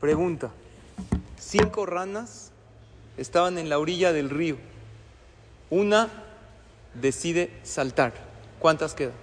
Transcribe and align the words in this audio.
Pregunta. 0.00 0.50
Cinco 1.38 1.84
ranas 1.84 2.52
estaban 3.18 3.58
en 3.58 3.68
la 3.68 3.78
orilla 3.78 4.12
del 4.12 4.30
río. 4.30 4.56
Una 5.68 6.08
decide 6.94 7.50
saltar. 7.62 8.14
¿Cuántas 8.58 8.94
quedan? 8.94 9.14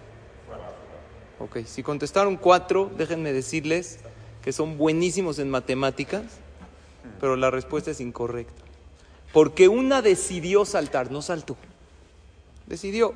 Ok, 1.40 1.60
si 1.66 1.84
contestaron 1.84 2.38
cuatro, 2.38 2.92
déjenme 2.96 3.34
decirles 3.34 4.00
que 4.44 4.52
son 4.54 4.78
buenísimos 4.78 5.40
en 5.40 5.50
matemáticas, 5.50 6.24
pero 7.20 7.36
la 7.36 7.52
respuesta 7.52 7.92
es 7.92 8.00
incorrecta. 8.00 8.64
Porque 9.34 9.68
una 9.68 10.02
decidió 10.02 10.64
saltar, 10.64 11.12
no 11.12 11.22
saltó. 11.22 11.58
Decidió. 12.68 13.14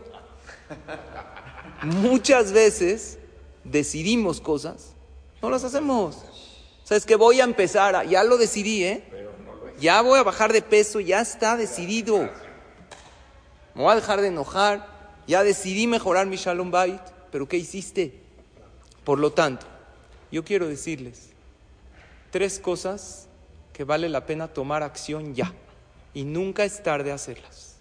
Muchas 1.83 2.51
veces 2.51 3.17
decidimos 3.63 4.41
cosas, 4.41 4.93
no 5.41 5.49
las 5.49 5.63
hacemos. 5.63 6.50
Sabes 6.91 7.05
que 7.05 7.15
voy 7.15 7.39
a 7.39 7.45
empezar, 7.45 8.05
ya 8.09 8.21
lo 8.25 8.35
decidí, 8.35 8.83
¿eh? 8.83 9.01
Ya 9.79 10.01
voy 10.01 10.19
a 10.19 10.23
bajar 10.23 10.51
de 10.51 10.61
peso, 10.61 10.99
ya 10.99 11.21
está 11.21 11.55
decidido. 11.55 12.29
Me 13.73 13.81
voy 13.81 13.93
a 13.93 13.95
dejar 13.95 14.19
de 14.19 14.27
enojar, 14.27 14.89
ya 15.25 15.41
decidí 15.41 15.87
mejorar 15.87 16.27
mi 16.27 16.35
Shalom 16.35 16.69
Bait, 16.69 16.99
pero 17.31 17.47
¿qué 17.47 17.55
hiciste? 17.55 18.19
Por 19.05 19.19
lo 19.19 19.31
tanto, 19.31 19.65
yo 20.33 20.43
quiero 20.43 20.67
decirles 20.67 21.29
tres 22.29 22.59
cosas 22.59 23.29
que 23.71 23.85
vale 23.85 24.09
la 24.09 24.25
pena 24.25 24.49
tomar 24.49 24.83
acción 24.83 25.33
ya. 25.33 25.53
Y 26.13 26.25
nunca 26.25 26.65
es 26.65 26.83
tarde 26.83 27.13
hacerlas. 27.13 27.77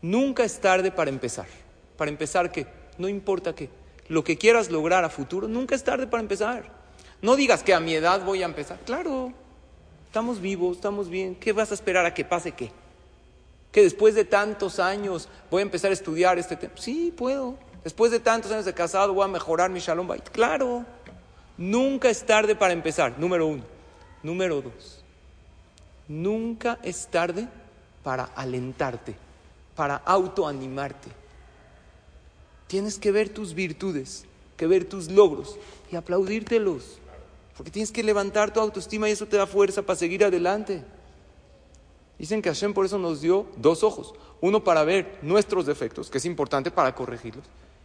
Nunca 0.00 0.44
es 0.44 0.60
tarde 0.60 0.92
para 0.92 1.10
empezar. 1.10 1.48
Para 1.96 2.12
empezar, 2.12 2.52
¿qué? 2.52 2.68
No 2.98 3.08
importa 3.08 3.52
qué. 3.52 3.68
Lo 4.06 4.22
que 4.22 4.38
quieras 4.38 4.70
lograr 4.70 5.02
a 5.02 5.10
futuro, 5.10 5.48
nunca 5.48 5.74
es 5.74 5.82
tarde 5.82 6.06
para 6.06 6.22
empezar. 6.22 6.75
No 7.22 7.36
digas 7.36 7.62
que 7.62 7.74
a 7.74 7.80
mi 7.80 7.94
edad 7.94 8.24
voy 8.24 8.42
a 8.42 8.46
empezar. 8.46 8.78
Claro, 8.84 9.32
estamos 10.06 10.40
vivos, 10.40 10.76
estamos 10.76 11.08
bien. 11.08 11.34
¿Qué 11.34 11.52
vas 11.52 11.70
a 11.70 11.74
esperar 11.74 12.06
a 12.06 12.14
que 12.14 12.24
pase 12.24 12.52
qué? 12.52 12.70
Que 13.72 13.82
después 13.82 14.14
de 14.14 14.24
tantos 14.24 14.78
años 14.78 15.28
voy 15.50 15.60
a 15.60 15.62
empezar 15.62 15.90
a 15.90 15.94
estudiar 15.94 16.38
este 16.38 16.56
tema. 16.56 16.74
Sí, 16.76 17.12
puedo. 17.16 17.56
Después 17.84 18.10
de 18.10 18.20
tantos 18.20 18.50
años 18.50 18.64
de 18.64 18.74
casado 18.74 19.14
voy 19.14 19.24
a 19.24 19.28
mejorar 19.28 19.70
mi 19.70 19.80
Shalom 19.80 20.06
Bait. 20.06 20.28
Claro, 20.30 20.84
nunca 21.56 22.08
es 22.10 22.24
tarde 22.24 22.56
para 22.56 22.72
empezar. 22.72 23.18
Número 23.18 23.46
uno. 23.46 23.64
Número 24.22 24.60
dos. 24.60 25.04
Nunca 26.08 26.78
es 26.82 27.06
tarde 27.08 27.48
para 28.02 28.24
alentarte, 28.24 29.16
para 29.74 29.96
autoanimarte. 29.96 31.10
Tienes 32.66 32.98
que 32.98 33.12
ver 33.12 33.28
tus 33.28 33.54
virtudes, 33.54 34.24
que 34.56 34.66
ver 34.66 34.88
tus 34.88 35.10
logros 35.10 35.58
y 35.90 35.96
aplaudírtelos. 35.96 36.98
Porque 37.56 37.70
tienes 37.70 37.90
que 37.90 38.02
levantar 38.02 38.52
tu 38.52 38.60
autoestima 38.60 39.08
y 39.08 39.12
eso 39.12 39.26
te 39.26 39.36
da 39.36 39.46
fuerza 39.46 39.82
para 39.82 39.98
seguir 39.98 40.24
adelante. 40.24 40.84
Dicen 42.18 42.42
que 42.42 42.48
Hashem 42.48 42.74
por 42.74 42.86
eso 42.86 42.98
nos 42.98 43.20
dio 43.20 43.46
dos 43.56 43.82
ojos. 43.82 44.14
Uno 44.40 44.64
para 44.64 44.84
ver 44.84 45.18
nuestros 45.22 45.66
defectos, 45.66 46.10
que 46.10 46.18
es 46.18 46.24
importante 46.24 46.70
para 46.70 46.94
corregirlos. 46.94 47.44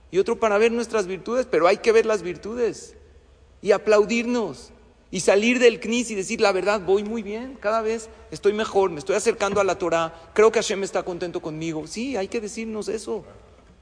Y 0.09 0.19
otro 0.19 0.39
para 0.39 0.57
ver 0.57 0.71
nuestras 0.71 1.07
virtudes, 1.07 1.47
pero 1.49 1.67
hay 1.67 1.77
que 1.77 1.91
ver 1.91 2.05
las 2.05 2.21
virtudes. 2.21 2.95
Y 3.61 3.71
aplaudirnos. 3.71 4.71
Y 5.09 5.19
salir 5.19 5.59
del 5.59 5.81
CNIS 5.81 6.11
y 6.11 6.15
decir 6.15 6.39
la 6.39 6.53
verdad, 6.53 6.81
voy 6.85 7.03
muy 7.03 7.21
bien, 7.21 7.57
cada 7.59 7.81
vez 7.81 8.09
estoy 8.31 8.53
mejor, 8.53 8.91
me 8.91 8.99
estoy 8.99 9.17
acercando 9.17 9.59
a 9.59 9.65
la 9.65 9.77
Torah, 9.77 10.13
creo 10.33 10.53
que 10.53 10.59
Hashem 10.59 10.83
está 10.83 11.03
contento 11.03 11.41
conmigo. 11.41 11.85
Sí, 11.85 12.15
hay 12.15 12.29
que 12.29 12.39
decirnos 12.39 12.87
eso. 12.87 13.25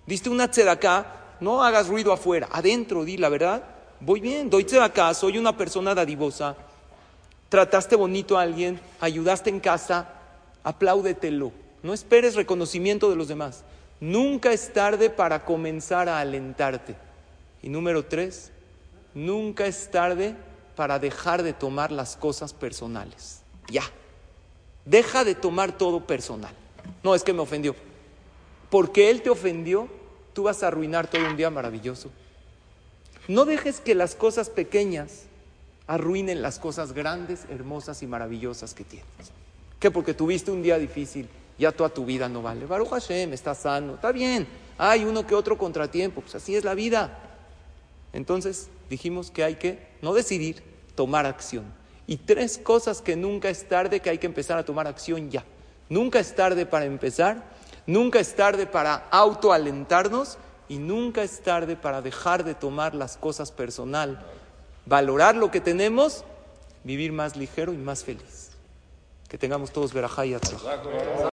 Diste 0.07 0.31
una 0.31 0.45
acá, 0.45 1.35
no 1.39 1.63
hagas 1.63 1.87
ruido 1.87 2.11
afuera, 2.11 2.49
adentro 2.51 3.05
di 3.05 3.17
la 3.17 3.29
verdad, 3.29 3.63
voy 3.99 4.19
bien, 4.19 4.49
doy 4.49 4.65
acá, 4.81 5.13
soy 5.13 5.37
una 5.37 5.55
persona 5.55 5.93
dadivosa, 5.95 6.55
trataste 7.49 7.95
bonito 7.95 8.37
a 8.37 8.41
alguien, 8.41 8.79
ayudaste 8.99 9.49
en 9.49 9.59
casa, 9.59 10.09
apláudetelo. 10.63 11.51
No 11.81 11.93
esperes 11.93 12.35
reconocimiento 12.35 13.09
de 13.09 13.15
los 13.15 13.27
demás. 13.27 13.63
Nunca 13.99 14.51
es 14.51 14.73
tarde 14.73 15.09
para 15.09 15.45
comenzar 15.45 16.09
a 16.09 16.19
alentarte. 16.19 16.95
Y 17.61 17.69
número 17.69 18.05
tres, 18.05 18.51
nunca 19.13 19.65
es 19.65 19.89
tarde 19.91 20.35
para 20.75 20.99
dejar 20.99 21.43
de 21.43 21.53
tomar 21.53 21.91
las 21.91 22.15
cosas 22.15 22.53
personales. 22.53 23.41
Ya. 23.69 23.83
Deja 24.85 25.23
de 25.23 25.35
tomar 25.35 25.77
todo 25.77 26.05
personal. 26.05 26.53
No, 27.03 27.15
es 27.15 27.23
que 27.23 27.33
me 27.33 27.41
ofendió. 27.41 27.75
Porque 28.69 29.09
él 29.09 29.21
te 29.21 29.29
ofendió, 29.29 29.87
tú 30.33 30.43
vas 30.43 30.63
a 30.63 30.67
arruinar 30.67 31.07
todo 31.07 31.25
un 31.25 31.35
día 31.35 31.49
maravilloso. 31.49 32.09
No 33.29 33.45
dejes 33.45 33.79
que 33.79 33.93
las 33.93 34.15
cosas 34.15 34.49
pequeñas 34.49 35.25
arruinen 35.85 36.41
las 36.41 36.57
cosas 36.57 36.93
grandes, 36.93 37.45
hermosas 37.51 38.01
y 38.01 38.07
maravillosas 38.07 38.73
que 38.73 38.83
tienes. 38.83 39.07
Que 39.79 39.91
porque 39.91 40.15
tuviste 40.15 40.49
un 40.49 40.63
día 40.63 40.79
difícil, 40.79 41.29
ya 41.59 41.71
toda 41.71 41.89
tu 41.89 42.05
vida 42.05 42.27
no 42.27 42.41
vale. 42.41 42.65
Baruch 42.65 42.89
Hashem, 42.89 43.31
está 43.31 43.53
sano, 43.53 43.93
está 43.93 44.11
bien. 44.11 44.47
Hay 44.79 45.05
uno 45.05 45.27
que 45.27 45.35
otro 45.35 45.59
contratiempo, 45.59 46.21
pues 46.21 46.33
así 46.33 46.55
es 46.55 46.63
la 46.63 46.73
vida. 46.73 47.19
Entonces 48.13 48.67
dijimos 48.89 49.29
que 49.29 49.43
hay 49.43 49.57
que 49.57 49.77
no 50.01 50.15
decidir, 50.15 50.63
tomar 50.95 51.27
acción. 51.27 51.65
Y 52.07 52.17
tres 52.17 52.57
cosas 52.57 52.99
que 52.99 53.15
nunca 53.15 53.51
es 53.51 53.69
tarde 53.69 53.99
que 53.99 54.09
hay 54.09 54.17
que 54.17 54.25
empezar 54.25 54.57
a 54.57 54.65
tomar 54.65 54.87
acción 54.87 55.29
ya. 55.29 55.45
Nunca 55.87 56.19
es 56.19 56.35
tarde 56.35 56.65
para 56.65 56.85
empezar, 56.85 57.43
nunca 57.85 58.19
es 58.19 58.35
tarde 58.35 58.65
para 58.65 59.07
autoalentarnos 59.11 60.39
y 60.69 60.77
nunca 60.77 61.23
es 61.23 61.41
tarde 61.41 61.75
para 61.75 62.01
dejar 62.01 62.43
de 62.43 62.53
tomar 62.53 62.95
las 62.95 63.17
cosas 63.17 63.51
personal, 63.51 64.23
valorar 64.85 65.35
lo 65.35 65.51
que 65.51 65.59
tenemos, 65.59 66.23
vivir 66.83 67.11
más 67.11 67.35
ligero 67.35 67.73
y 67.73 67.77
más 67.77 68.03
feliz. 68.03 68.51
Que 69.27 69.37
tengamos 69.37 69.71
todos 69.71 69.93
verajá 69.93 70.25
y 70.25 70.35